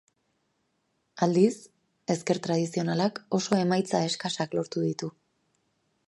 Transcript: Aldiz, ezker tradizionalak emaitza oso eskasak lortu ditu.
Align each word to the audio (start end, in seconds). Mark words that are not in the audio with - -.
Aldiz, 1.25 1.57
ezker 2.13 2.39
tradizionalak 2.47 3.21
emaitza 3.59 4.01
oso 4.01 4.09
eskasak 4.13 4.57
lortu 4.61 4.87
ditu. 4.87 5.11